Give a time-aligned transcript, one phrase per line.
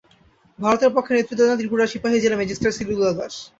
[0.59, 3.33] ভারতের পক্ষে নেতৃত্ব দেন ত্রিপুরার সিপাহী জেলা ম্যাজিস্ট্রেট শ্রী দুলাল দাস।